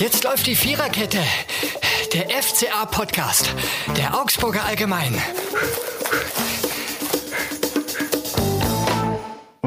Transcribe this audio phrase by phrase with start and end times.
[0.00, 1.22] Jetzt läuft die Viererkette.
[2.14, 3.54] Der FCA-Podcast.
[3.98, 5.14] Der Augsburger Allgemein.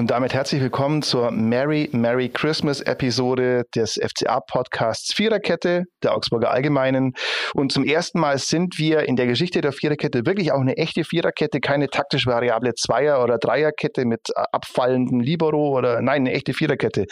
[0.04, 6.52] Und damit herzlich willkommen zur Merry Merry Christmas Episode des FCA Podcasts Viererkette der Augsburger
[6.52, 7.14] Allgemeinen.
[7.54, 11.06] Und zum ersten Mal sind wir in der Geschichte der Viererkette wirklich auch eine echte
[11.06, 17.06] Viererkette, keine taktisch variable Zweier- oder Dreierkette mit abfallendem Libero oder nein, eine echte Viererkette.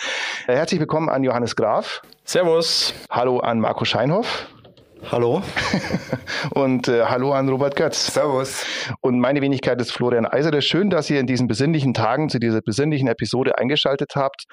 [0.47, 2.01] Herzlich willkommen an Johannes Graf.
[2.25, 2.93] Servus.
[3.09, 4.49] Hallo an Marco Scheinhoff.
[5.09, 5.41] Hallo.
[6.51, 8.13] Und äh, hallo an Robert Götz.
[8.13, 8.65] Servus.
[9.01, 10.61] Und meine Wenigkeit ist Florian Eisere.
[10.61, 14.45] Schön, dass ihr in diesen besinnlichen Tagen zu dieser besinnlichen Episode eingeschaltet habt.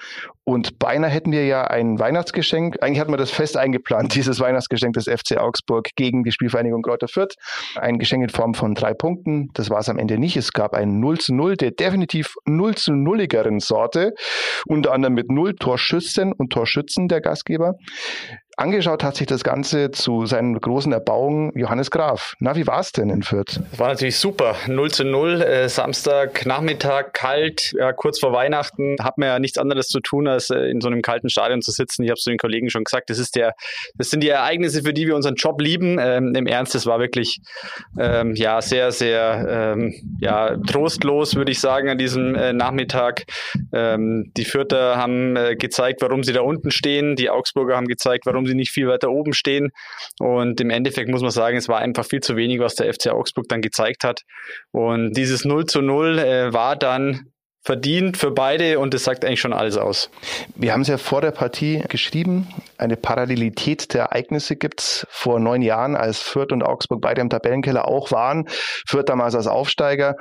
[0.43, 2.81] Und beinahe hätten wir ja ein Weihnachtsgeschenk.
[2.81, 7.07] Eigentlich hatten wir das fest eingeplant, dieses Weihnachtsgeschenk des FC Augsburg gegen die Spielvereinigung Kräuter
[7.07, 7.35] Fürth.
[7.75, 9.49] Ein Geschenk in Form von drei Punkten.
[9.53, 10.35] Das war es am Ende nicht.
[10.35, 14.13] Es gab ein 0 zu 0 der definitiv 0 zu 0igeren Sorte.
[14.65, 17.75] Unter anderem mit null Torschüssen und Torschützen der Gastgeber.
[18.59, 22.35] Angeschaut hat sich das Ganze zu seinen großen Erbauungen Johannes Graf.
[22.39, 23.61] Na, wie war es denn in Fürth?
[23.77, 24.53] War natürlich super.
[24.67, 28.97] 0 zu 0, äh, Samstag, Nachmittag, kalt, ja, kurz vor Weihnachten.
[29.01, 31.71] Hat man ja nichts anderes zu tun, als äh, in so einem kalten Stadion zu
[31.71, 32.03] sitzen.
[32.03, 33.53] Ich habe es zu den Kollegen schon gesagt, das, ist der,
[33.95, 35.97] das sind die Ereignisse, für die wir unseren Job lieben.
[35.97, 37.39] Ähm, Im Ernst, das war wirklich
[37.97, 43.23] ähm, ja, sehr, sehr ähm, ja, trostlos, würde ich sagen, an diesem äh, Nachmittag.
[43.71, 47.15] Ähm, die Fürther haben äh, gezeigt, warum sie da unten stehen.
[47.15, 49.71] Die Augsburger haben gezeigt, warum sie nicht viel weiter oben stehen.
[50.19, 53.07] Und im Endeffekt muss man sagen, es war einfach viel zu wenig, was der FC
[53.07, 54.21] Augsburg dann gezeigt hat.
[54.71, 59.41] Und dieses 0 zu 0 äh, war dann verdient für beide und das sagt eigentlich
[59.41, 60.09] schon alles aus.
[60.55, 62.47] Wir haben es ja vor der Partie geschrieben,
[62.77, 67.29] eine Parallelität der Ereignisse gibt es vor neun Jahren, als Fürth und Augsburg beide im
[67.29, 68.45] Tabellenkeller auch waren.
[68.87, 70.15] Fürth damals als Aufsteiger.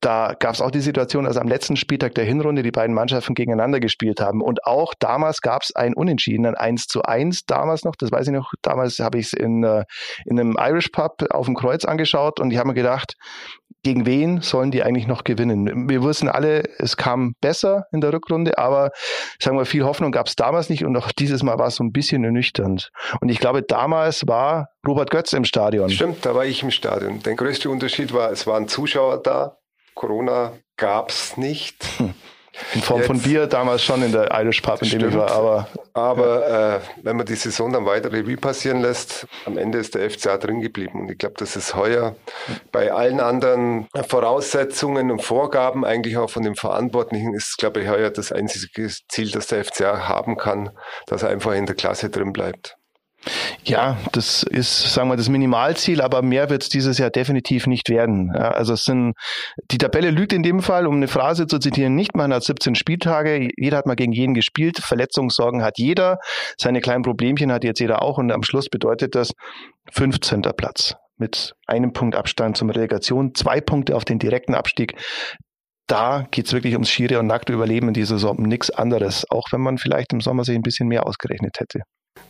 [0.00, 3.34] Da gab es auch die Situation, dass am letzten Spieltag der Hinrunde die beiden Mannschaften
[3.34, 4.40] gegeneinander gespielt haben.
[4.40, 8.28] Und auch damals gab es ein Unentschieden, ein 1 zu 1 damals noch, das weiß
[8.28, 9.84] ich noch, damals habe ich es in, äh,
[10.24, 13.16] in einem Irish Pub auf dem Kreuz angeschaut und ich habe mir gedacht,
[13.82, 15.88] gegen wen sollen die eigentlich noch gewinnen?
[15.88, 18.90] Wir wissen alle, es kam besser in der Rückrunde, aber
[19.40, 21.84] sagen wir, viel Hoffnung gab es damals nicht und auch dieses Mal war es so
[21.84, 22.90] ein bisschen ernüchternd.
[23.20, 25.90] Und ich glaube, damals war Robert Götz im Stadion.
[25.90, 27.22] Stimmt, da war ich im Stadion.
[27.22, 29.58] Der größte Unterschied war, es waren Zuschauer da.
[29.94, 31.84] Corona gab es nicht.
[31.98, 32.14] Hm.
[32.74, 35.30] In Form Jetzt, von Bier damals schon in der Irish Pub, in dem ich war.
[35.30, 36.76] Aber, aber ja.
[36.76, 40.36] äh, wenn man die Saison dann weiter Revue passieren lässt, am Ende ist der FCA
[40.36, 41.00] drin geblieben.
[41.00, 42.14] Und ich glaube, das ist heuer
[42.70, 48.10] bei allen anderen Voraussetzungen und Vorgaben, eigentlich auch von den Verantwortlichen, ist, glaube ich, heuer
[48.10, 50.70] das einzige Ziel, das der FCA haben kann,
[51.06, 52.76] dass er einfach in der Klasse drin bleibt.
[53.64, 57.88] Ja, das ist, sagen wir, das Minimalziel, aber mehr wird es dieses Jahr definitiv nicht
[57.88, 58.32] werden.
[58.34, 59.14] Ja, also es sind,
[59.70, 62.16] die Tabelle lügt in dem Fall, um eine Phrase zu zitieren, nicht.
[62.16, 66.18] Man hat 17 Spieltage, jeder hat mal gegen jeden gespielt, Verletzungssorgen hat jeder,
[66.58, 69.32] seine kleinen Problemchen hat jetzt jeder auch und am Schluss bedeutet das
[69.92, 70.42] 15.
[70.56, 74.96] Platz mit einem Punkt Abstand zum Relegation, zwei Punkte auf den direkten Abstieg
[75.86, 79.48] da geht es wirklich ums schiere und nackte Überleben in dieser Saison, nichts anderes, auch
[79.52, 81.80] wenn man vielleicht im Sommer sich ein bisschen mehr ausgerechnet hätte.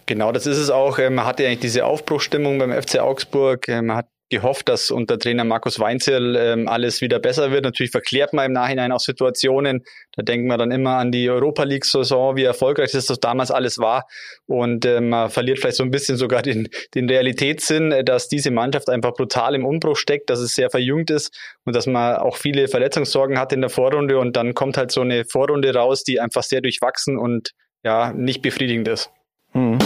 [0.06, 0.98] Genau, das ist es auch.
[0.98, 3.69] Man ähm, hatte eigentlich diese Aufbruchstimmung beim FC Augsburg.
[3.69, 7.65] Man ähm, hat gehofft, dass unter Trainer Markus Weinzierl ähm, alles wieder besser wird.
[7.65, 9.84] Natürlich verklärt man im Nachhinein auch Situationen.
[10.16, 13.78] Da denkt man dann immer an die Europa League-Saison, wie erfolgreich das, das damals alles
[13.78, 14.06] war.
[14.47, 18.50] Und äh, man verliert vielleicht so ein bisschen sogar den, den Realitätssinn, äh, dass diese
[18.50, 22.37] Mannschaft einfach brutal im Umbruch steckt, dass es sehr verjüngt ist und dass man auch
[22.37, 24.19] viele Verletzungssorgen hat in der Vorrunde.
[24.19, 27.53] Und dann kommt halt so eine Vorrunde raus, die einfach sehr durchwachsen und
[27.84, 29.10] ja, nicht befriedigend ist.
[29.55, 29.79] Mhm.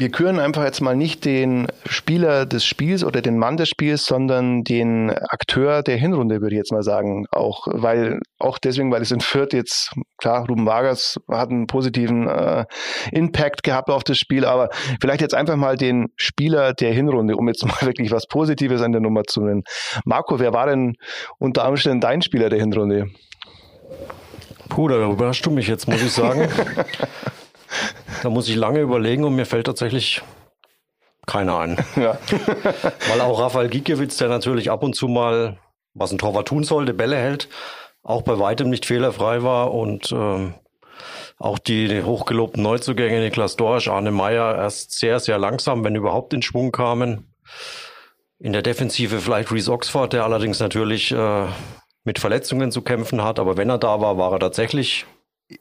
[0.00, 4.06] Wir küren einfach jetzt mal nicht den Spieler des Spiels oder den Mann des Spiels,
[4.06, 7.26] sondern den Akteur der Hinrunde, würde ich jetzt mal sagen.
[7.32, 12.28] Auch weil, auch deswegen, weil es in Fürth jetzt, klar, Ruben Vargas hat einen positiven
[12.28, 12.64] äh,
[13.10, 14.68] Impact gehabt auf das Spiel, aber
[15.00, 18.92] vielleicht jetzt einfach mal den Spieler der Hinrunde, um jetzt mal wirklich was Positives an
[18.92, 19.64] der Nummer zu nennen.
[20.04, 20.94] Marco, wer war denn
[21.40, 23.06] unter Umständen dein Spieler der Hinrunde?
[24.68, 26.48] Puh, da überrascht du mich jetzt, muss ich sagen.
[28.22, 30.22] da muss ich lange überlegen und mir fällt tatsächlich
[31.26, 31.76] keiner ein.
[31.96, 32.18] Ja.
[33.08, 35.58] Weil auch Rafael Gikiewicz, der natürlich ab und zu mal,
[35.94, 37.48] was ein Torwart tun sollte, Bälle hält,
[38.02, 40.54] auch bei weitem nicht fehlerfrei war und ähm,
[41.38, 46.42] auch die hochgelobten Neuzugänge Niklas Dorsch, Arne Meyer erst sehr, sehr langsam, wenn überhaupt in
[46.42, 47.32] Schwung kamen.
[48.40, 51.46] In der Defensive vielleicht Reese Oxford, der allerdings natürlich äh,
[52.08, 53.38] mit Verletzungen zu kämpfen hat.
[53.38, 55.04] Aber wenn er da war, war er tatsächlich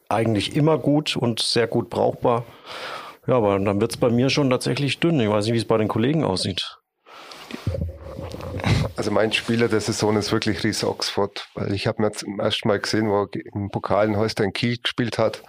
[0.07, 2.45] eigentlich immer gut und sehr gut brauchbar.
[3.27, 5.19] Ja, aber dann wird es bei mir schon tatsächlich dünn.
[5.19, 6.79] Ich weiß nicht, wie es bei den Kollegen aussieht.
[8.95, 12.69] Also mein Spieler der Saison ist wirklich Ries Oxford, weil ich habe mir zum ersten
[12.69, 15.43] Mal gesehen, wo er im Pokal in Holstein Kiel gespielt hat.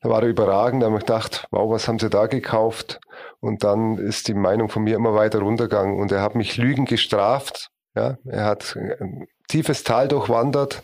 [0.00, 2.98] Da war er überragend, da habe ich gedacht, wow, was haben sie da gekauft?
[3.40, 6.86] Und dann ist die Meinung von mir immer weiter runtergegangen und er hat mich Lügen
[6.86, 7.70] gestraft.
[7.94, 8.76] Ja, er hat
[9.50, 10.82] tiefes Tal durchwandert,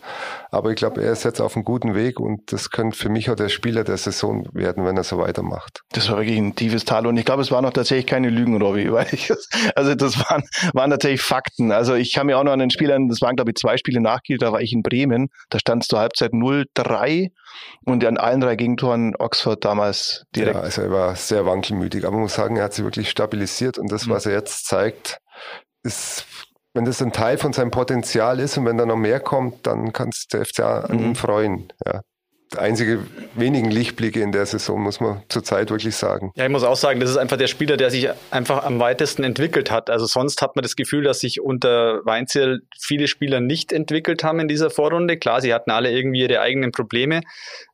[0.51, 3.29] aber ich glaube, er ist jetzt auf einem guten Weg und das könnte für mich
[3.29, 5.81] auch der Spieler der Saison werden, wenn er so weitermacht.
[5.93, 8.61] Das war wirklich ein tiefes Tal und ich glaube, es waren auch tatsächlich keine Lügen,
[8.61, 9.31] Robby, weil ich,
[9.75, 10.43] also das waren,
[10.73, 11.71] waren tatsächlich Fakten.
[11.71, 14.01] Also ich kann mir auch noch an den Spielern, das waren glaube ich zwei Spiele
[14.01, 17.29] nachgeht, da war ich in Bremen, da stand es zur Halbzeit 0-3
[17.85, 20.55] und an allen drei Gegentoren Oxford damals direkt.
[20.55, 23.77] Ja, also er war sehr wankelmütig, aber man muss sagen, er hat sich wirklich stabilisiert
[23.77, 25.19] und das, was er jetzt zeigt,
[25.83, 26.25] ist
[26.77, 29.93] wenn das ein Teil von seinem Potenzial ist und wenn da noch mehr kommt, dann
[29.93, 31.73] kann es der FCA an ihm freuen.
[31.83, 32.01] Ja
[32.55, 32.99] einzige
[33.35, 36.31] wenigen Lichtblicke in der Saison, muss man zurzeit wirklich sagen.
[36.35, 39.23] Ja, ich muss auch sagen, das ist einfach der Spieler, der sich einfach am weitesten
[39.23, 39.89] entwickelt hat.
[39.89, 44.39] Also sonst hat man das Gefühl, dass sich unter Weinziel viele Spieler nicht entwickelt haben
[44.39, 45.17] in dieser Vorrunde.
[45.17, 47.21] Klar, sie hatten alle irgendwie ihre eigenen Probleme.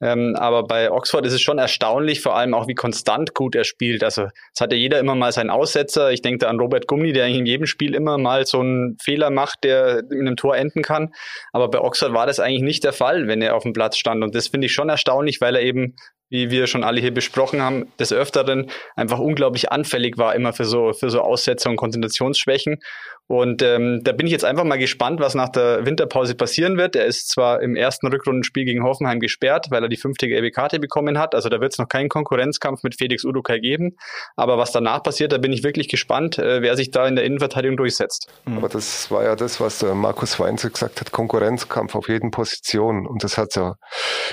[0.02, 3.66] Ähm, aber bei Oxford ist es schon erstaunlich, vor allem auch wie konstant gut er
[3.66, 4.04] spielt.
[4.04, 6.12] Also es hat ja jeder immer mal seinen Aussetzer.
[6.12, 9.30] Ich denke da an Robert Gummi, der in jedem Spiel immer mal so einen Fehler
[9.30, 11.14] macht, der in einem Tor enden kann.
[11.52, 14.24] Aber bei Oxford war das eigentlich nicht der Fall, wenn er auf dem Platz stand.
[14.24, 15.96] Und das finde finde ich schon erstaunlich, weil er eben,
[16.30, 20.64] wie wir schon alle hier besprochen haben, des Öfteren einfach unglaublich anfällig war immer für
[20.64, 22.80] so, für so Aussetzer und Konzentrationsschwächen.
[23.28, 26.96] Und ähm, da bin ich jetzt einfach mal gespannt, was nach der Winterpause passieren wird.
[26.96, 30.80] Er ist zwar im ersten Rückrundenspiel gegen Hoffenheim gesperrt, weil er die fünfte gelbe Karte
[30.80, 31.34] bekommen hat.
[31.34, 33.96] Also da wird es noch keinen Konkurrenzkampf mit Felix Udukai geben.
[34.36, 37.24] Aber was danach passiert, da bin ich wirklich gespannt, äh, wer sich da in der
[37.24, 38.28] Innenverteidigung durchsetzt.
[38.46, 38.58] Mhm.
[38.58, 43.08] Aber das war ja das, was der Markus Weinzel gesagt hat, Konkurrenzkampf auf jeden Position.
[43.08, 43.76] Und das hat es ja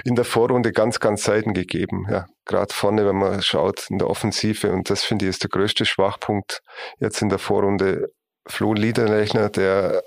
[0.05, 2.07] in der Vorrunde ganz, ganz selten gegeben.
[2.11, 4.71] Ja, gerade vorne, wenn man schaut in der Offensive.
[4.73, 6.61] Und das finde ich ist der größte Schwachpunkt
[6.99, 8.09] jetzt in der Vorrunde
[8.47, 10.03] Flo Liederlechner, der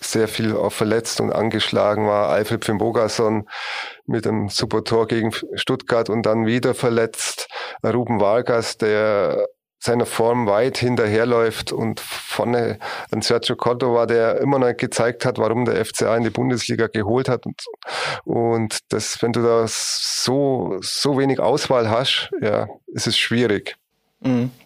[0.00, 2.30] sehr viel auch verletzt und angeschlagen war.
[2.30, 3.48] Alfred Fimbogason
[4.06, 7.48] mit einem super Tor gegen Stuttgart und dann wieder verletzt.
[7.84, 9.46] Ruben Vargas, der
[9.82, 12.78] seiner Form weit hinterherläuft und vorne
[13.10, 17.30] ein Sergio Cordova, der immer noch gezeigt hat, warum der FCA in die Bundesliga geholt
[17.30, 17.46] hat.
[17.46, 17.62] Und,
[18.24, 23.79] und das, wenn du da so, so wenig Auswahl hast, ja, ist es schwierig.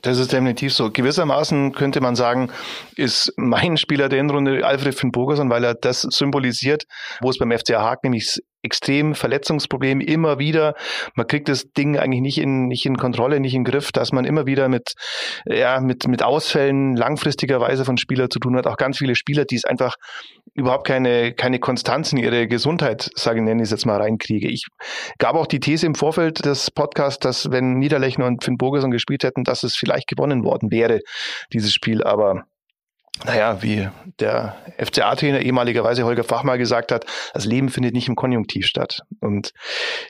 [0.03, 0.91] Das ist definitiv so.
[0.91, 2.51] Gewissermaßen könnte man sagen,
[2.97, 6.85] ist mein Spieler der Endrunde Alfred Finn Bogerson, weil er das symbolisiert,
[7.21, 10.75] wo es beim FCA Haken nämlich extrem Verletzungsproblem immer wieder.
[11.15, 14.25] Man kriegt das Ding eigentlich nicht in, nicht in Kontrolle, nicht in Griff, dass man
[14.25, 14.95] immer wieder mit,
[15.47, 18.67] ja, mit, mit Ausfällen langfristigerweise von Spielern zu tun hat.
[18.67, 19.95] Auch ganz viele Spieler, die es einfach
[20.55, 24.49] überhaupt keine, keine Konstanz in ihre Gesundheit, sage ich, nenne ich es jetzt mal, reinkriege.
[24.49, 24.67] Ich
[25.19, 29.25] gab auch die These im Vorfeld des Podcasts, dass wenn Niederlechner und Finn Burgerson gespielt
[29.25, 31.01] hätten, dass es vielleicht gewonnen worden wäre,
[31.53, 32.03] dieses Spiel.
[32.03, 32.45] Aber
[33.23, 33.89] naja, wie
[34.19, 39.03] der FCA-Trainer ehemaligerweise Holger Fach mal gesagt hat, das Leben findet nicht im Konjunktiv statt.
[39.21, 39.53] Und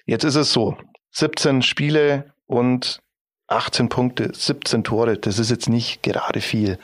[0.06, 0.76] jetzt ist es so,
[1.12, 3.00] 17 Spiele und
[3.48, 6.78] 18 Punkte, 17 Tore, das ist jetzt nicht gerade viel.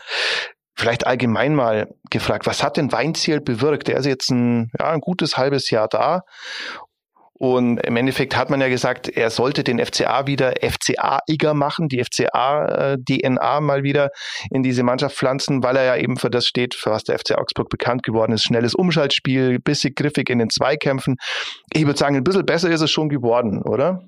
[0.75, 3.89] Vielleicht allgemein mal gefragt, was hat denn Weinziel bewirkt?
[3.89, 6.23] Der ist jetzt ein, ja, ein gutes halbes Jahr da
[7.41, 12.05] und im Endeffekt hat man ja gesagt, er sollte den FCA wieder FCA-iger machen, die
[12.05, 14.11] FCA-DNA mal wieder
[14.51, 17.39] in diese Mannschaft pflanzen, weil er ja eben für das steht, für was der FC
[17.39, 18.45] Augsburg bekannt geworden ist.
[18.45, 21.17] Schnelles Umschaltspiel, bissig griffig in den Zweikämpfen.
[21.73, 24.03] Ich würde sagen, ein bisschen besser ist es schon geworden, oder?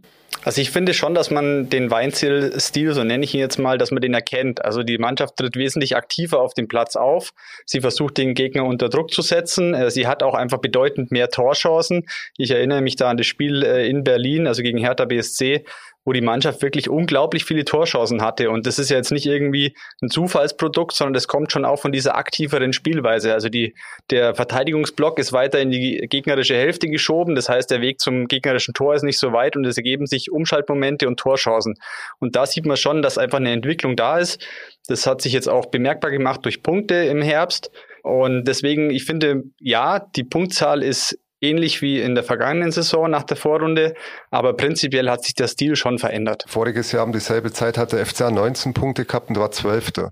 [0.45, 3.93] Also ich finde schon, dass man den Weinziel-Stil, so nenne ich ihn jetzt mal, dass
[3.93, 4.65] man den erkennt.
[4.65, 7.33] Also die Mannschaft tritt wesentlich aktiver auf dem Platz auf.
[7.65, 9.73] Sie versucht den Gegner unter Druck zu setzen.
[9.75, 12.07] Äh, sie hat auch einfach bedeutend mehr Torchancen.
[12.37, 15.65] Ich erinnere mich da an das Spiel äh, in Berlin, also gegen Hertha BSC
[16.05, 18.51] wo die Mannschaft wirklich unglaublich viele Torchancen hatte.
[18.51, 21.93] Und das ist ja jetzt nicht irgendwie ein Zufallsprodukt, sondern das kommt schon auch von
[21.93, 23.33] dieser aktiveren Spielweise.
[23.33, 23.75] Also die,
[24.11, 27.35] der Verteidigungsblock ist weiter in die gegnerische Hälfte geschoben.
[27.35, 30.33] Das heißt, der Weg zum gegnerischen Tor ist nicht so weit und es ergeben sich
[30.33, 31.75] Umschaltmomente und Torchancen.
[32.19, 34.45] Und da sieht man schon, dass einfach eine Entwicklung da ist.
[34.89, 37.71] Das hat sich jetzt auch bemerkbar gemacht durch Punkte im Herbst.
[38.03, 43.25] Und deswegen, ich finde, ja, die Punktzahl ist ähnlich wie in der vergangenen Saison nach
[43.25, 43.95] der Vorrunde,
[44.31, 46.45] aber prinzipiell hat sich der Stil schon verändert.
[46.47, 50.11] Voriges Jahr um dieselbe Zeit hat der FCA 19 Punkte gehabt und war Zwölfter.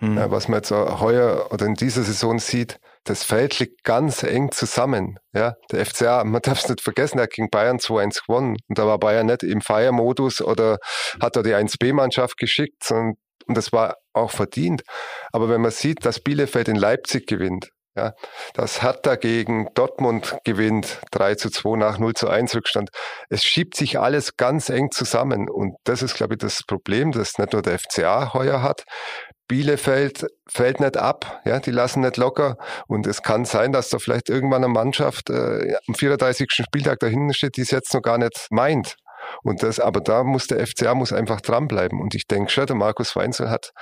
[0.00, 0.18] Mhm.
[0.18, 4.50] Ja, was man jetzt heuer oder in dieser Saison sieht, das Feld liegt ganz eng
[4.50, 5.18] zusammen.
[5.32, 8.56] Ja, der FCA, man darf es nicht vergessen, er hat gegen Bayern 2-1 gewonnen.
[8.68, 10.78] Und da war Bayern nicht im Feiermodus oder
[11.20, 13.14] hat er die 1B-Mannschaft geschickt, sondern
[13.46, 14.82] und das war auch verdient.
[15.32, 18.14] Aber wenn man sieht, dass Bielefeld in Leipzig gewinnt, ja,
[18.54, 22.90] das hat dagegen Dortmund gewinnt 3 zu 2 nach 0 zu 1 Rückstand.
[23.28, 27.38] Es schiebt sich alles ganz eng zusammen und das ist, glaube ich, das Problem, das
[27.38, 28.84] nicht nur der FCA heuer hat.
[29.48, 32.56] Bielefeld fällt nicht ab, ja, die lassen nicht locker.
[32.86, 36.48] Und es kann sein, dass da vielleicht irgendwann eine Mannschaft äh, am 34.
[36.50, 38.96] Spieltag da hinten steht, die es jetzt noch gar nicht meint.
[39.42, 42.00] Und das, aber da muss der FCA muss einfach dranbleiben.
[42.00, 43.72] Und ich denke schon, der Markus Weinzel hat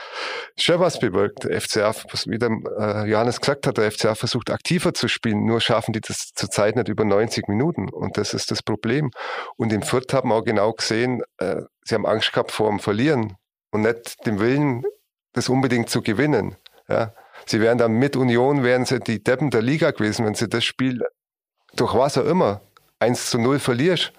[0.57, 1.45] schon was bewirkt.
[1.45, 1.95] Der FCA,
[2.27, 6.01] wie der äh, Johannes gesagt hat, der FCA versucht aktiver zu spielen, nur schaffen die
[6.01, 7.89] das zurzeit nicht über 90 Minuten.
[7.89, 9.11] Und das ist das Problem.
[9.57, 12.79] Und in Fürth haben wir auch genau gesehen, äh, sie haben Angst gehabt vor dem
[12.79, 13.37] Verlieren
[13.71, 14.85] und nicht dem Willen,
[15.33, 16.57] das unbedingt zu gewinnen.
[16.89, 17.15] Ja.
[17.47, 20.65] Sie wären dann mit Union, wären sie die Deppen der Liga gewesen, wenn sie das
[20.65, 21.03] Spiel
[21.75, 22.61] durch was auch immer
[22.99, 24.13] 1 zu 0 verlierst.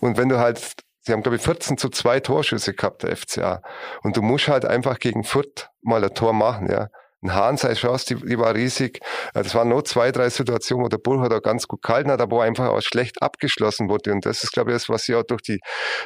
[0.00, 3.62] Und wenn du halt, sie haben glaube ich 14 zu 2 Torschüsse gehabt, der FCA.
[4.02, 6.88] Und du musst halt einfach gegen Fürth mal ein Tor machen, ja.
[7.20, 9.00] Ein Hahn, seine Chance, die, die war riesig.
[9.34, 12.20] Das waren nur zwei, drei Situationen, wo der Bull hat auch ganz gut gehalten hat,
[12.20, 14.12] aber wo einfach auch schlecht abgeschlossen wurde.
[14.12, 15.58] Und das ist, glaube ich, das, was sie auch durch die,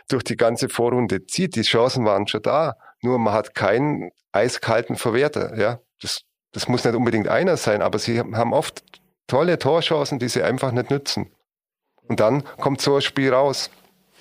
[0.08, 1.54] durch die ganze Vorrunde zieht.
[1.54, 2.76] Die Chancen waren schon da.
[3.02, 5.80] Nur man hat keinen eiskalten Verwerter, ja.
[6.00, 6.22] Das,
[6.52, 8.82] das muss nicht unbedingt einer sein, aber sie haben oft
[9.26, 11.30] tolle Torchancen, die sie einfach nicht nützen.
[12.08, 13.70] Und dann kommt so ein Spiel raus.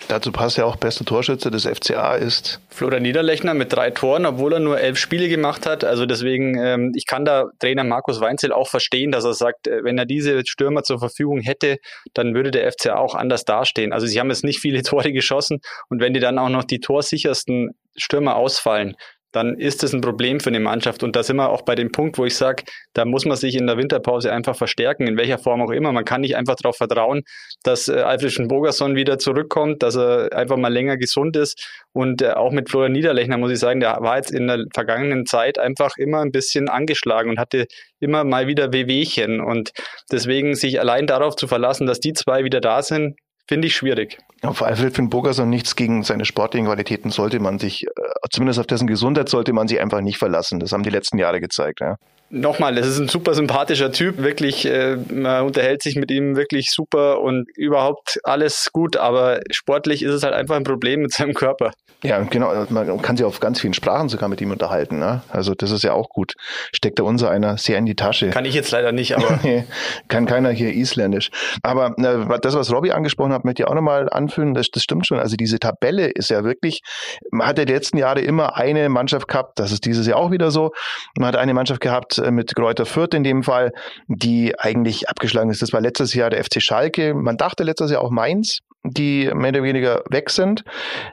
[0.07, 2.59] Dazu passt ja auch bester Torschütze des FCA ist.
[2.69, 5.83] Florian Niederlechner mit drei Toren, obwohl er nur elf Spiele gemacht hat.
[5.83, 9.83] Also deswegen, ähm, ich kann da Trainer Markus Weinzel auch verstehen, dass er sagt, äh,
[9.83, 11.77] wenn er diese Stürmer zur Verfügung hätte,
[12.13, 13.93] dann würde der FCA auch anders dastehen.
[13.93, 16.79] Also sie haben jetzt nicht viele Tore geschossen und wenn die dann auch noch die
[16.79, 18.95] torsichersten Stürmer ausfallen,
[19.31, 21.03] dann ist es ein Problem für eine Mannschaft.
[21.03, 23.55] Und da sind wir auch bei dem Punkt, wo ich sage, da muss man sich
[23.55, 25.91] in der Winterpause einfach verstärken, in welcher Form auch immer.
[25.91, 27.23] Man kann nicht einfach darauf vertrauen,
[27.63, 31.81] dass äh, Alfred Bogerson wieder zurückkommt, dass er einfach mal länger gesund ist.
[31.93, 35.25] Und äh, auch mit Florian Niederlechner muss ich sagen, der war jetzt in der vergangenen
[35.25, 37.67] Zeit einfach immer ein bisschen angeschlagen und hatte
[37.99, 39.39] immer mal wieder Wehwehchen.
[39.39, 39.71] Und
[40.11, 43.15] deswegen sich allein darauf zu verlassen, dass die zwei wieder da sind,
[43.47, 44.17] finde ich schwierig.
[44.43, 47.89] Auf Alfred Finn Bogerson nichts gegen seine sportlichen Qualitäten sollte man sich, äh,
[48.31, 50.59] zumindest auf dessen Gesundheit sollte man sich einfach nicht verlassen.
[50.59, 51.79] Das haben die letzten Jahre gezeigt.
[51.79, 51.97] Ja.
[52.33, 56.71] Nochmal, das ist ein super sympathischer Typ, wirklich, äh, man unterhält sich mit ihm wirklich
[56.71, 61.33] super und überhaupt alles gut, aber sportlich ist es halt einfach ein Problem mit seinem
[61.33, 61.71] Körper.
[62.03, 62.65] Ja, genau.
[62.69, 64.97] Man kann sich auf ganz vielen Sprachen sogar mit ihm unterhalten.
[64.97, 65.21] Ne?
[65.29, 66.33] Also das ist ja auch gut.
[66.73, 68.31] Steckt da unser einer sehr in die Tasche.
[68.31, 69.39] Kann ich jetzt leider nicht, aber.
[70.07, 71.29] kann keiner hier Isländisch.
[71.61, 75.05] Aber äh, das, was Robbie angesprochen hat, möchte ich auch nochmal anführen, das, das stimmt
[75.05, 75.19] schon.
[75.19, 76.81] Also diese Tabelle ist ja wirklich,
[77.29, 80.31] man hat ja die letzten Jahre immer eine Mannschaft gehabt, das ist dieses Jahr auch
[80.31, 80.71] wieder so.
[81.17, 83.71] Man hat eine Mannschaft gehabt mit Kräuter Fürth in dem Fall,
[84.07, 85.61] die eigentlich abgeschlagen ist.
[85.61, 87.13] Das war letztes Jahr der FC Schalke.
[87.13, 90.63] Man dachte letztes Jahr auch Mainz die mehr oder weniger weg sind.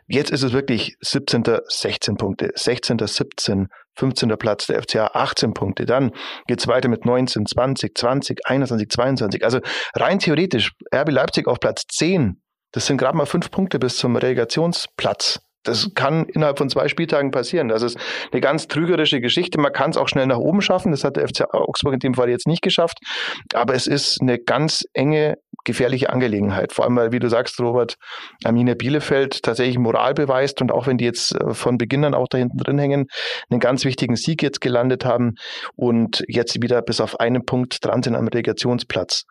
[0.07, 1.45] Jetzt ist es wirklich 17.
[1.67, 2.99] 16 Punkte, 16.
[2.99, 4.29] 17, 15.
[4.39, 5.85] Platz der FCA 18 Punkte.
[5.85, 6.13] Dann
[6.47, 9.45] geht es weiter mit 19, 20, 20, 21, 22.
[9.45, 9.61] Also
[9.95, 12.41] rein theoretisch RB Leipzig auf Platz 10.
[12.73, 15.41] Das sind gerade mal fünf Punkte bis zum Relegationsplatz.
[15.69, 17.69] Das kann innerhalb von zwei Spieltagen passieren.
[17.69, 17.99] Das ist
[18.33, 19.61] eine ganz trügerische Geschichte.
[19.61, 20.91] Man kann es auch schnell nach oben schaffen.
[20.91, 22.99] Das hat der FC Augsburg in dem Fall jetzt nicht geschafft.
[23.55, 26.73] Aber es ist eine ganz enge, gefährliche Angelegenheit.
[26.73, 27.97] Vor allem, weil, wie du sagst, Robert,
[28.45, 32.29] Arminia Bielefeld tatsächlich Moral beweist und auch wenn die jetzt äh, von Beginn an auch
[32.29, 33.07] da hinten drin hängen,
[33.51, 35.35] einen ganz wichtigen Sieg jetzt gelandet haben
[35.77, 39.25] und jetzt wieder bis auf einen Punkt dran sind am Relegationsplatz.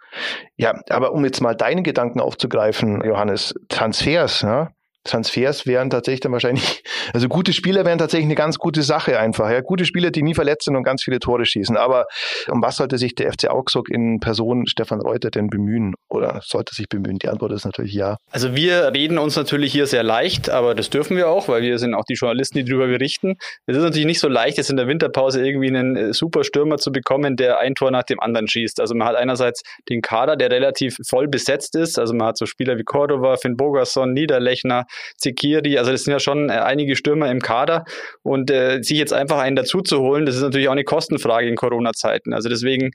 [0.57, 4.69] Ja, aber um jetzt mal deine Gedanken aufzugreifen, Johannes, Transfers, ja,
[5.07, 6.83] Transfers wären tatsächlich dann wahrscheinlich,
[7.13, 9.49] also gute Spieler wären tatsächlich eine ganz gute Sache einfach.
[9.49, 11.77] Ja, gute Spieler, die nie verletzt sind und ganz viele Tore schießen.
[11.77, 12.05] Aber
[12.49, 16.75] um was sollte sich der FC Augsburg in Person Stefan Reuter denn bemühen oder sollte
[16.75, 17.17] sich bemühen?
[17.19, 18.17] Die Antwort ist natürlich ja.
[18.29, 21.79] Also wir reden uns natürlich hier sehr leicht, aber das dürfen wir auch, weil wir
[21.79, 23.37] sind auch die Journalisten, die darüber berichten.
[23.65, 26.77] Es ist natürlich nicht so leicht, jetzt in der Winterpause irgendwie einen äh, super Stürmer
[26.77, 28.79] zu bekommen, der ein Tor nach dem anderen schießt.
[28.79, 31.97] Also man hat einerseits den Kader, der relativ voll besetzt ist.
[31.99, 34.85] Also man hat so Spieler wie Cordova, Finn Bogerson, Niederlechner,
[35.17, 37.85] Zekiri, also das sind ja schon äh, einige Stürmer im Kader
[38.23, 41.47] und äh, sich jetzt einfach einen dazu zu holen, das ist natürlich auch eine Kostenfrage
[41.47, 42.33] in Corona-Zeiten.
[42.33, 42.91] Also deswegen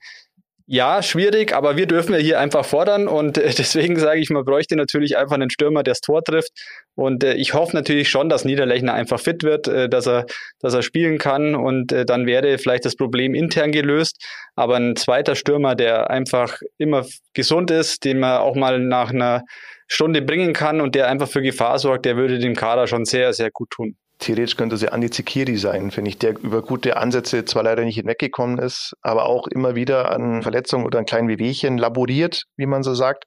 [0.66, 4.44] ja, schwierig, aber wir dürfen ja hier einfach fordern und äh, deswegen sage ich, man
[4.44, 6.50] bräuchte natürlich einfach einen Stürmer, der das Tor trifft.
[6.94, 10.26] Und äh, ich hoffe natürlich schon, dass Niederlechner einfach fit wird, äh, dass er,
[10.60, 14.16] dass er spielen kann und äh, dann wäre vielleicht das Problem intern gelöst.
[14.54, 17.04] Aber ein zweiter Stürmer, der einfach immer
[17.34, 19.42] gesund ist, den man auch mal nach einer
[19.86, 23.32] Stunde bringen kann und der einfach für Gefahr sorgt, der würde dem Kader schon sehr,
[23.32, 23.96] sehr gut tun.
[24.22, 27.96] Theoretisch könnte sie Andi Zikiri sein, finde ich, der über gute Ansätze zwar leider nicht
[27.96, 32.84] hinweggekommen ist, aber auch immer wieder an Verletzungen oder an kleinen Wehwehchen laboriert, wie man
[32.84, 33.24] so sagt.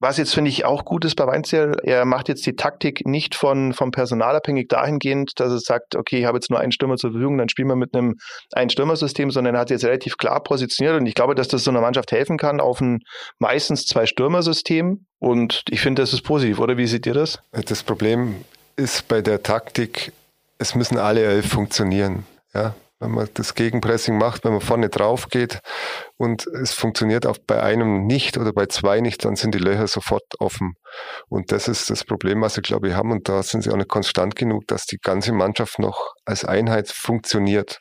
[0.00, 3.36] Was jetzt finde ich auch gut ist bei Weinzierl, er macht jetzt die Taktik nicht
[3.36, 6.96] von, vom Personal abhängig dahingehend, dass er sagt, okay, ich habe jetzt nur einen Stürmer
[6.96, 8.16] zur Verfügung, dann spielen wir mit einem
[8.52, 11.80] Ein-Stürmer-System, sondern er hat jetzt relativ klar positioniert und ich glaube, dass das so einer
[11.80, 12.98] Mannschaft helfen kann auf ein
[13.38, 16.76] meistens Zwei-Stürmer-System und ich finde, das ist positiv, oder?
[16.76, 17.38] Wie seht ihr das?
[17.52, 18.44] Das Problem
[18.76, 20.12] ist bei der Taktik,
[20.58, 22.26] es müssen alle elf funktionieren.
[22.54, 22.74] Ja?
[22.98, 25.60] wenn man das Gegenpressing macht, wenn man vorne drauf geht
[26.16, 29.86] und es funktioniert auch bei einem nicht oder bei zwei nicht, dann sind die Löcher
[29.86, 30.74] sofort offen.
[31.28, 33.12] Und das ist das Problem, was sie, glaube ich, haben.
[33.12, 36.88] Und da sind sie auch nicht konstant genug, dass die ganze Mannschaft noch als Einheit
[36.88, 37.78] funktioniert.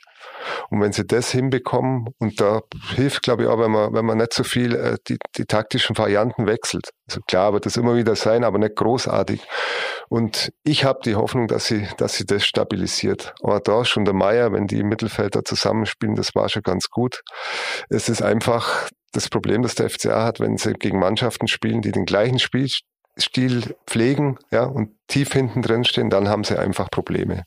[0.70, 2.62] Und wenn sie das hinbekommen, und da
[2.96, 5.98] hilft, glaube ich, auch, wenn man, wenn man nicht so viel äh, die, die taktischen
[5.98, 6.90] Varianten wechselt.
[7.08, 9.42] Also klar wird das immer wieder sein, aber nicht großartig.
[10.10, 13.34] Und ich habe die Hoffnung, dass sie, dass sie das stabilisiert.
[13.42, 16.90] Aber da schon der Meier, wenn die im Mittelfeld da zusammenspielen, das war schon ganz
[16.90, 17.24] gut.
[17.90, 21.92] Es ist einfach das Problem, das der FCA hat, wenn sie gegen Mannschaften spielen, die
[21.92, 27.44] den gleichen Spielstil pflegen, ja, und tief hinten drin stehen, dann haben sie einfach Probleme.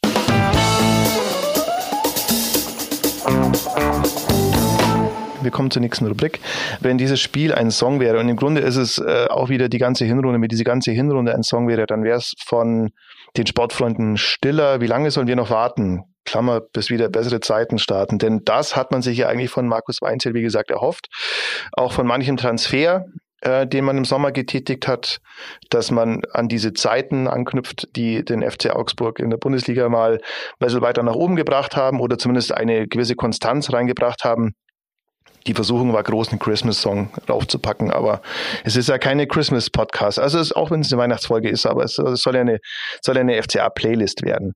[5.40, 6.40] Wir kommen zur nächsten Rubrik.
[6.80, 9.78] Wenn dieses Spiel ein Song wäre, und im Grunde ist es äh, auch wieder die
[9.78, 12.90] ganze Hinrunde, wenn diese ganze Hinrunde ein Song wäre, dann wäre es von
[13.36, 14.80] den Sportfreunden Stiller.
[14.80, 16.02] Wie lange sollen wir noch warten?
[16.24, 18.18] Klammer, bis wieder bessere Zeiten starten.
[18.18, 21.06] Denn das hat man sich ja eigentlich von Markus Weinzel, wie gesagt, erhofft.
[21.72, 23.06] Auch von manchem Transfer,
[23.40, 25.20] äh, den man im Sommer getätigt hat,
[25.70, 30.20] dass man an diese Zeiten anknüpft, die den FC Augsburg in der Bundesliga mal ein
[30.58, 34.54] bisschen weiter nach oben gebracht haben oder zumindest eine gewisse Konstanz reingebracht haben.
[35.48, 38.20] Die Versuchung war groß, einen Christmas-Song raufzupacken, aber
[38.64, 40.18] es ist ja keine Christmas-Podcast.
[40.18, 42.58] Also es, auch wenn es eine Weihnachtsfolge ist, aber es, es soll ja eine,
[43.00, 44.52] soll eine FCA-Playlist werden.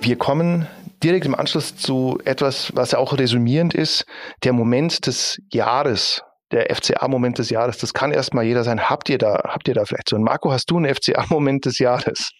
[0.00, 0.66] Wir kommen
[1.04, 4.06] direkt im Anschluss zu etwas, was ja auch resümierend ist,
[4.42, 8.88] der Moment des Jahres der FCA-Moment des Jahres, das kann erstmal jeder sein.
[8.88, 10.24] Habt ihr da, habt ihr da vielleicht so einen?
[10.24, 12.30] Marco, hast du einen FCA-Moment des Jahres?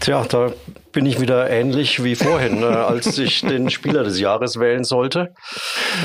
[0.00, 0.52] Tja, da
[0.92, 5.34] bin ich wieder ähnlich wie vorhin, äh, als ich den Spieler des Jahres wählen sollte.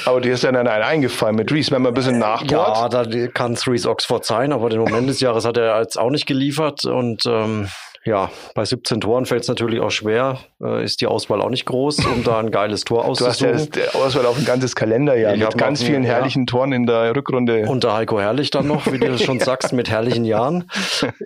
[0.06, 2.52] Aber dir ist ja dann einer eingefallen mit Reese, wenn man ein bisschen nachbohrt.
[2.52, 6.00] Ja, da kann es Reese Oxford sein, aber den Moment des Jahres hat er jetzt
[6.00, 7.68] auch nicht geliefert und ähm,
[8.08, 10.40] ja, bei 17 Toren fällt es natürlich auch schwer.
[10.64, 13.52] Äh, ist die Auswahl auch nicht groß, um da ein geiles Tor auszusuchen.
[13.52, 16.46] Du hast ja das Auswahl auf ein ganzes Kalenderjahr ich mit ganz vielen herrlichen ja.
[16.46, 17.66] Toren in der Rückrunde.
[17.68, 20.70] Und der Heiko Herrlich dann noch, wie du schon sagst, mit herrlichen Jahren.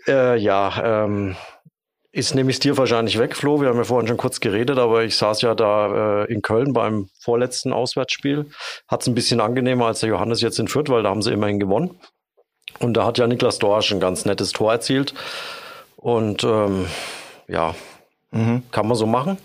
[0.07, 1.35] Äh, ja, ähm,
[2.11, 3.61] ist nämlich dir wahrscheinlich weg, Flo.
[3.61, 6.73] Wir haben ja vorhin schon kurz geredet, aber ich saß ja da äh, in Köln
[6.73, 8.47] beim vorletzten Auswärtsspiel.
[8.87, 11.31] Hat es ein bisschen angenehmer als der Johannes jetzt in Fürth, weil da haben sie
[11.31, 11.99] immerhin gewonnen.
[12.79, 15.13] Und da hat ja Niklas Dorsch ein ganz nettes Tor erzielt.
[15.95, 16.87] Und ähm,
[17.47, 17.75] ja,
[18.31, 18.63] mhm.
[18.71, 19.37] kann man so machen.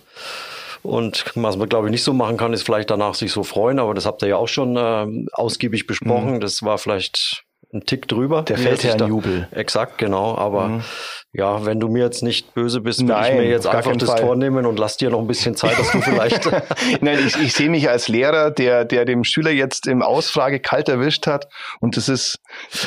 [0.83, 3.81] Und was man, glaube ich, nicht so machen kann, ist vielleicht danach sich so freuen,
[3.81, 6.35] aber das habt ihr ja auch schon äh, ausgiebig besprochen.
[6.35, 6.41] Mhm.
[6.41, 8.43] Das war vielleicht ein Tick drüber.
[8.43, 9.49] Der Feldherrnjubel.
[9.51, 10.37] Exakt, genau.
[10.37, 10.85] Aber mhm.
[11.37, 14.20] Ja, wenn du mir jetzt nicht böse bist, würde ich mir jetzt einfach das Fall.
[14.20, 16.51] Tor nehmen und lass dir noch ein bisschen Zeit, dass du vielleicht.
[17.03, 20.88] Nein, ich, ich sehe mich als Lehrer, der, der dem Schüler jetzt im Ausfrage kalt
[20.88, 21.49] erwischt hat.
[21.81, 22.38] Und das ist.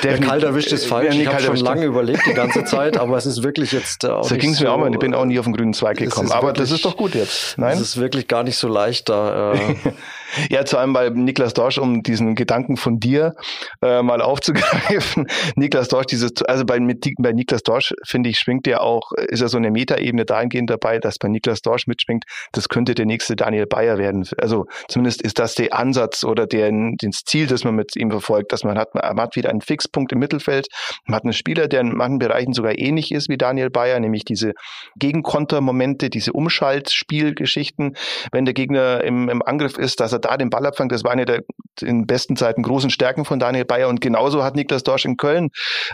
[0.01, 1.15] Der kalt erwischt ist falsch.
[1.15, 4.03] ich habe schon lange überlegt die ganze Zeit, aber es ist wirklich jetzt.
[4.03, 4.91] Äh, auch so ging es mir auch mal.
[4.91, 6.31] Ich bin auch nie auf den grünen Zweig gekommen.
[6.31, 7.55] Aber wirklich, das ist doch gut jetzt.
[7.59, 7.77] Nein?
[7.77, 9.53] Das ist wirklich gar nicht so leicht da.
[9.53, 9.75] Äh,
[10.49, 13.35] ja, zu allem bei Niklas Dorsch, um diesen Gedanken von dir
[13.83, 15.27] äh, mal aufzugreifen.
[15.55, 19.41] Niklas Dorsch, dieses, also bei, mit, bei Niklas Dorsch, finde ich, schwingt ja auch, ist
[19.41, 23.35] ja so eine Metaebene dahingehend dabei, dass bei Niklas Dorsch mitschwingt, das könnte der nächste
[23.35, 24.27] Daniel Bayer werden.
[24.37, 26.71] Also zumindest ist das der Ansatz oder der,
[27.01, 30.11] das Ziel, das man mit ihm verfolgt, dass man hat, man hat wieder einen Fixpunkt
[30.11, 30.67] im Mittelfeld,
[31.05, 34.25] man hat einen Spieler, der in manchen Bereichen sogar ähnlich ist wie Daniel Bayer, nämlich
[34.25, 34.53] diese
[34.97, 37.95] Gegenkontermomente, diese Umschaltspielgeschichten,
[38.31, 41.11] wenn der Gegner im, im Angriff ist, dass er da den Ball abfangt, das war
[41.11, 41.41] eine der
[41.81, 43.87] in besten Zeiten großen Stärken von Daniel Bayer.
[43.87, 45.49] Und genauso hat Niklas Dorsch in Köln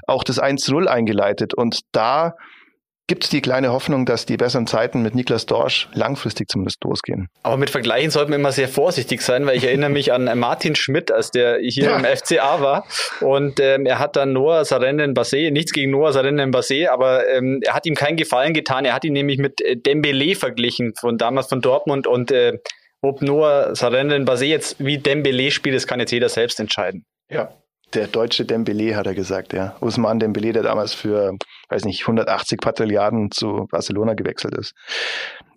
[0.08, 1.54] auch das 1-0 eingeleitet.
[1.54, 2.25] Und da
[3.08, 7.28] gibt es die kleine Hoffnung, dass die besseren Zeiten mit Niklas Dorsch langfristig zumindest losgehen.
[7.44, 10.76] Aber mit Vergleichen sollte man immer sehr vorsichtig sein, weil ich erinnere mich an Martin
[10.76, 11.98] Schmidt, als der hier ja.
[11.98, 12.88] im FCA war.
[13.22, 17.60] Und ähm, er hat dann Noah Sarenden Basé, nichts gegen Noah Sarenden Basé, aber ähm,
[17.64, 18.86] er hat ihm keinen Gefallen getan.
[18.86, 22.08] Er hat ihn nämlich mit äh, Dembele verglichen, von damals von Dortmund.
[22.08, 22.58] Und äh,
[23.02, 27.06] ob Noah Sarenden Basé jetzt wie Dembele spielt, das kann jetzt jeder selbst entscheiden.
[27.30, 27.50] Ja,
[27.96, 29.76] der deutsche Dembele, hat er gesagt, ja.
[29.82, 31.36] Usman Dembele, der damals für,
[31.70, 34.74] weiß nicht, 180 Quadrilliarden zu Barcelona gewechselt ist.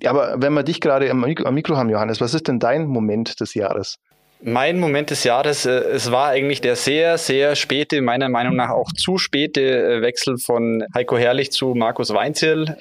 [0.00, 3.40] Ja, aber wenn wir dich gerade am Mikro haben, Johannes, was ist denn dein Moment
[3.40, 3.96] des Jahres?
[4.40, 8.70] Mein Moment des Jahres, äh, es war eigentlich der sehr, sehr späte, meiner Meinung nach
[8.70, 12.76] auch zu späte äh, Wechsel von Heiko Herrlich zu Markus Weinzierl.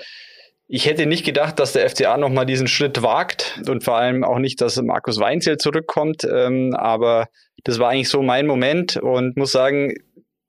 [0.70, 4.40] Ich hätte nicht gedacht, dass der FCA nochmal diesen Schritt wagt und vor allem auch
[4.40, 6.26] nicht, dass Markus Weinzierl zurückkommt.
[6.30, 7.28] Ähm, aber
[7.64, 9.94] das war eigentlich so mein Moment und muss sagen,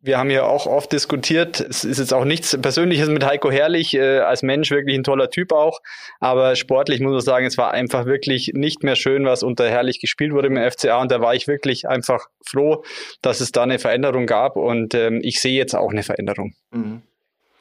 [0.01, 3.95] wir haben ja auch oft diskutiert, es ist jetzt auch nichts Persönliches mit Heiko Herrlich,
[3.95, 5.81] äh, als Mensch wirklich ein toller Typ auch,
[6.21, 10.01] aber sportlich muss man sagen, es war einfach wirklich nicht mehr schön, was unter Herrlich
[10.01, 12.85] gespielt wurde im FCA und da war ich wirklich einfach froh,
[13.23, 16.55] dass es da eine Veränderung gab und ähm, ich sehe jetzt auch eine Veränderung.
[16.71, 17.03] Mhm.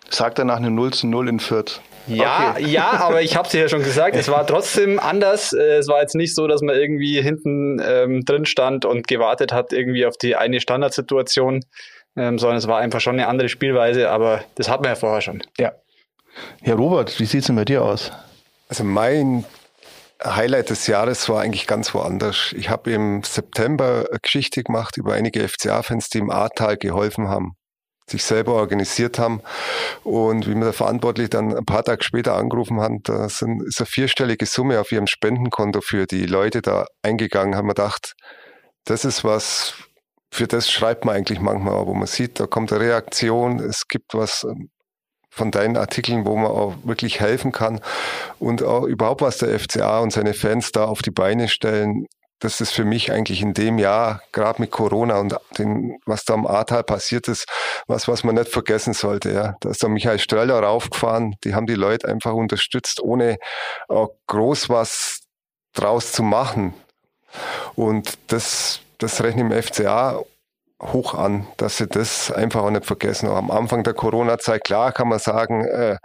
[0.09, 1.81] Sagt er nach einem 0 zu 0 in Fürth.
[2.07, 2.67] Ja, okay.
[2.67, 5.51] ja, aber ich habe es ja schon gesagt, es war trotzdem anders.
[5.53, 9.51] Äh, es war jetzt nicht so, dass man irgendwie hinten ähm, drin stand und gewartet
[9.51, 11.65] hat irgendwie auf die eine Standardsituation,
[12.15, 15.21] ähm, sondern es war einfach schon eine andere Spielweise, aber das hat man ja vorher
[15.21, 15.43] schon.
[15.57, 15.73] Ja.
[16.63, 18.11] Ja, Robert, wie sieht es denn bei dir aus?
[18.69, 19.43] Also mein
[20.23, 22.53] Highlight des Jahres war eigentlich ganz woanders.
[22.55, 27.55] Ich habe im September eine Geschichte gemacht über einige FCA-Fans, die im Ahrtal geholfen haben,
[28.09, 29.41] sich selber organisiert haben.
[30.03, 33.79] Und wie mir der Verantwortliche dann ein paar Tage später angerufen hat, da sind, ist
[33.79, 38.13] eine vierstellige Summe auf ihrem Spendenkonto für die Leute da eingegangen, haben wir gedacht,
[38.85, 39.73] das ist was,
[40.31, 44.13] für das schreibt man eigentlich manchmal, wo man sieht, da kommt eine Reaktion, es gibt
[44.13, 44.47] was
[45.29, 47.79] von deinen Artikeln, wo man auch wirklich helfen kann
[48.39, 52.07] und auch überhaupt was der FCA und seine Fans da auf die Beine stellen.
[52.39, 56.35] Das ist für mich eigentlich in dem Jahr, gerade mit Corona und den, was da
[56.35, 57.45] am Ahrtal passiert ist,
[57.87, 59.31] was, was man nicht vergessen sollte.
[59.31, 59.55] Ja.
[59.59, 63.37] Da ist der Michael Streller raufgefahren, die haben die Leute einfach unterstützt, ohne
[63.87, 65.21] auch groß was
[65.73, 66.73] draus zu machen.
[67.75, 70.23] Und das, das rechne ich im FCA
[70.81, 73.29] hoch an, dass sie das einfach auch nicht vergessen.
[73.29, 75.97] Am Anfang der Corona-Zeit, klar kann man sagen, äh,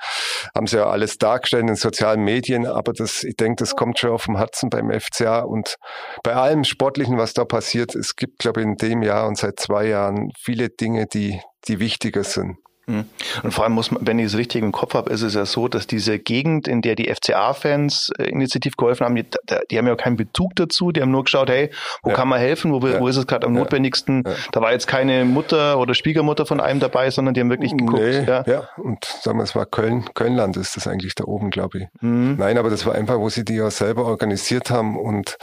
[0.54, 3.98] haben sie ja alles dargestellt in den sozialen Medien, aber das, ich denke, das kommt
[3.98, 5.76] schon auf dem Herzen beim FCA und
[6.22, 9.60] bei allem Sportlichen, was da passiert, es gibt, glaube ich, in dem Jahr und seit
[9.60, 12.56] zwei Jahren viele Dinge, die, die wichtiger sind.
[12.86, 13.04] Mhm.
[13.42, 15.46] Und vor allem muss man, wenn ich es richtig im Kopf habe, ist es ja
[15.46, 19.24] so, dass diese Gegend, in der die FCA-Fans äh, initiativ geholfen haben, die,
[19.70, 21.70] die, haben ja keinen Bezug dazu, die haben nur geschaut, hey,
[22.02, 22.16] wo ja.
[22.16, 22.98] kann man helfen, wo, ja.
[23.00, 23.60] wo ist es gerade am ja.
[23.60, 24.24] notwendigsten?
[24.50, 28.02] Da war jetzt keine Mutter oder Schwiegermutter von einem dabei, sondern die haben wirklich geguckt.
[28.02, 28.44] Nee, ja.
[28.46, 31.84] ja, und sagen wir, es war Köln, Kölnland ist das eigentlich da oben, glaube ich.
[32.00, 32.36] Mhm.
[32.38, 35.36] Nein, aber das war einfach, wo sie die ja selber organisiert haben und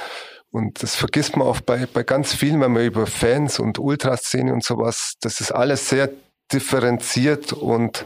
[0.52, 4.52] und das vergisst man auch bei, bei ganz vielen, wenn man über Fans und Ultraszene
[4.52, 6.10] und sowas, das ist alles sehr
[6.52, 8.06] differenziert und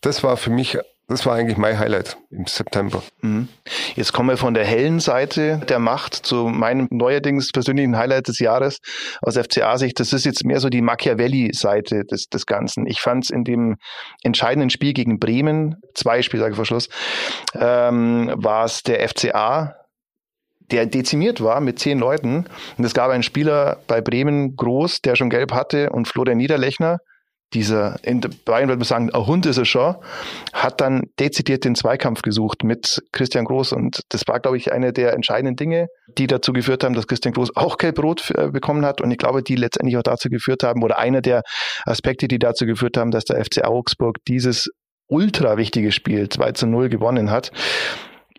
[0.00, 0.78] das war für mich
[1.10, 3.02] das war eigentlich mein Highlight im September.
[3.20, 3.48] Mhm.
[3.96, 8.38] Jetzt kommen wir von der hellen Seite der Macht zu meinem neuerdings persönlichen Highlight des
[8.38, 8.78] Jahres
[9.20, 9.98] aus FCA-Sicht.
[9.98, 12.86] Das ist jetzt mehr so die Machiavelli-Seite des, des Ganzen.
[12.86, 13.76] Ich fand es in dem
[14.22, 16.88] entscheidenden Spiel gegen Bremen, zwei Spieltage vor Schluss,
[17.54, 19.74] ähm, war es der FCA,
[20.70, 22.46] der dezimiert war mit zehn Leuten.
[22.78, 27.00] Und es gab einen Spieler bei Bremen groß, der schon gelb hatte und Florian Niederlechner,
[27.52, 29.96] dieser, in Bayern würde man sagen, ein Hund ist er schon,
[30.52, 33.72] hat dann dezidiert den Zweikampf gesucht mit Christian Groß.
[33.72, 37.34] Und das war, glaube ich, eine der entscheidenden Dinge, die dazu geführt haben, dass Christian
[37.34, 39.00] Groß auch Gelb-Rot äh, bekommen hat.
[39.00, 41.42] Und ich glaube, die letztendlich auch dazu geführt haben, oder einer der
[41.84, 44.68] Aspekte, die dazu geführt haben, dass der FC Augsburg dieses
[45.08, 47.50] ultra wichtige Spiel 2 zu 0 gewonnen hat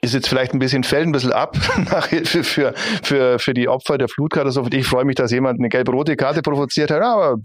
[0.03, 1.55] ist jetzt vielleicht ein bisschen, fällt ein bisschen ab
[1.91, 4.69] nach Hilfe für, für, für die Opfer der Flutkatastrophe.
[4.75, 7.37] Ich freue mich, dass jemand eine gelb-rote Karte provoziert hat, aber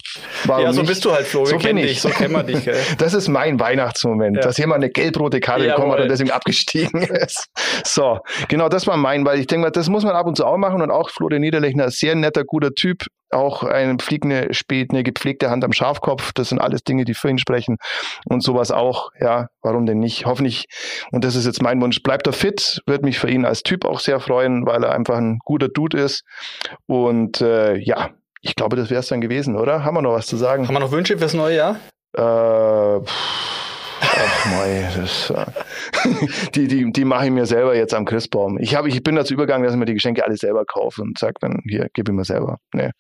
[0.45, 0.89] warum Ja, so nicht?
[0.89, 1.45] bist du halt, Flo.
[1.45, 2.01] So bin ich.
[2.01, 2.65] So kennen wir dich.
[2.65, 2.77] Gell?
[2.99, 4.43] Das ist mein Weihnachtsmoment, ja.
[4.43, 5.75] dass jemand eine gelb-rote Karte Jawohl.
[5.77, 7.47] bekommen hat und deswegen abgestiegen ist.
[7.85, 10.47] So, genau, das war mein, weil ich denke mal, das muss man ab und zu
[10.47, 13.05] auch machen und auch Florian Niederlechner, sehr netter, guter Typ,
[13.37, 16.33] auch eine fliegende, spät eine gepflegte Hand am Schafkopf.
[16.33, 17.77] Das sind alles Dinge, die für ihn sprechen.
[18.25, 20.27] Und sowas auch, ja, warum denn nicht?
[20.27, 20.67] Hoffentlich,
[21.13, 23.85] und das ist jetzt mein Wunsch, bleibt er fit, wird mich für ihn als Typ
[23.85, 26.25] auch sehr freuen, weil er einfach ein guter Dude ist.
[26.87, 29.85] Und äh, ja, ich glaube, das wäre es dann gewesen, oder?
[29.85, 30.67] Haben wir noch was zu sagen?
[30.67, 31.77] Haben wir noch Wünsche fürs neue Jahr?
[32.17, 33.66] Äh, pff
[34.01, 35.47] Ach mei, das, äh,
[36.55, 38.59] die, die, die mache ich mir selber jetzt am Christbaum.
[38.59, 41.19] Ich, hab, ich bin dazu übergegangen, dass ich mir die Geschenke alle selber kaufe und
[41.19, 42.59] sage dann, hier, gebe ich mir selber.
[42.75, 42.91] Nee,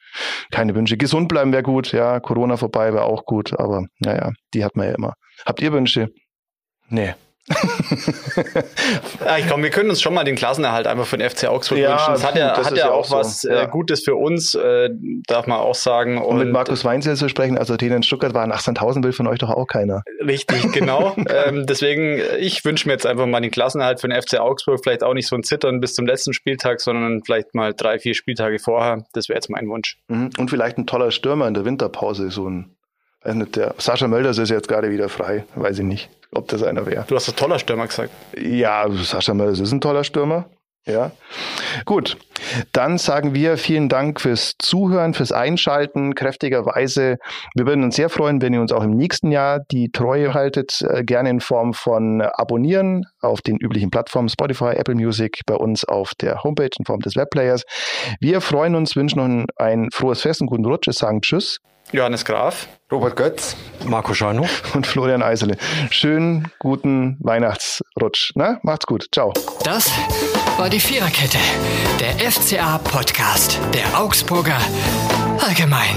[0.50, 0.96] keine Wünsche.
[0.96, 4.88] Gesund bleiben wäre gut, ja, Corona vorbei wäre auch gut, aber naja, die hat man
[4.88, 5.14] ja immer.
[5.44, 6.08] Habt ihr Wünsche?
[6.88, 7.14] Nee
[9.24, 11.78] ja, ich glaube, wir können uns schon mal den Klassenerhalt einfach für den FC Augsburg
[11.78, 12.12] ja, wünschen.
[12.14, 13.16] Das hat ja, das hat ja auch so.
[13.16, 13.66] was äh, ja.
[13.66, 14.90] Gutes für uns, äh,
[15.26, 16.18] darf man auch sagen.
[16.18, 19.26] Und, und mit Markus Weinzel zu sprechen, also Athene in Stuttgart waren 18.000 will von
[19.28, 20.02] euch doch auch keiner.
[20.24, 21.14] Richtig, genau.
[21.28, 24.80] ähm, deswegen, ich wünsche mir jetzt einfach mal den Klassenerhalt für den FC Augsburg.
[24.82, 28.14] Vielleicht auch nicht so ein Zittern bis zum letzten Spieltag, sondern vielleicht mal drei, vier
[28.14, 29.04] Spieltage vorher.
[29.12, 29.98] Das wäre jetzt mein Wunsch.
[30.08, 30.30] Mhm.
[30.38, 32.75] Und vielleicht ein toller Stürmer in der Winterpause, so ein
[33.26, 37.04] der Sascha Mölders ist jetzt gerade wieder frei, weiß ich nicht ob das einer wäre.
[37.08, 38.10] Du hast ein toller Stürmer gesagt.
[38.36, 40.46] Ja, Sascha Mölders ist ein toller Stürmer.
[40.86, 41.10] Ja.
[41.84, 42.16] Gut.
[42.70, 47.16] Dann sagen wir vielen Dank fürs Zuhören, fürs Einschalten, kräftigerweise.
[47.56, 50.80] Wir würden uns sehr freuen, wenn ihr uns auch im nächsten Jahr die Treue haltet,
[50.88, 55.84] äh, gerne in Form von Abonnieren auf den üblichen Plattformen Spotify, Apple Music, bei uns
[55.84, 57.64] auf der Homepage in Form des Webplayers.
[58.20, 61.58] Wir freuen uns, wünschen noch ein, frohes Fest und guten Rutsch, sagen Tschüss.
[61.92, 65.56] Johannes Graf, Robert Götz, Marco Schano und Florian Eisele.
[65.90, 68.32] Schönen guten Weihnachtsrutsch.
[68.34, 69.06] Na, macht's gut.
[69.12, 69.32] Ciao.
[69.64, 69.90] Das
[70.56, 71.38] war die Viererkette,
[72.00, 74.58] der FCA Podcast der Augsburger
[75.46, 75.96] Allgemein.